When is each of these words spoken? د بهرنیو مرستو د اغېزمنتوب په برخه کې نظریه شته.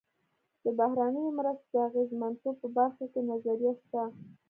د 0.63 0.65
بهرنیو 0.79 1.35
مرستو 1.37 1.65
د 1.73 1.75
اغېزمنتوب 1.87 2.55
په 2.61 2.67
برخه 2.77 3.05
کې 3.11 3.21
نظریه 3.29 3.73
شته. 3.81 4.03